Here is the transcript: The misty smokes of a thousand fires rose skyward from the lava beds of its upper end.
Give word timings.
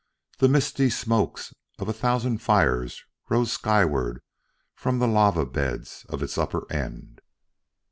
The 0.39 0.49
misty 0.49 0.89
smokes 0.89 1.53
of 1.77 1.87
a 1.87 1.93
thousand 1.93 2.39
fires 2.39 3.03
rose 3.29 3.53
skyward 3.53 4.23
from 4.73 4.97
the 4.97 5.07
lava 5.07 5.45
beds 5.45 6.07
of 6.09 6.23
its 6.23 6.39
upper 6.39 6.65
end. 6.73 7.21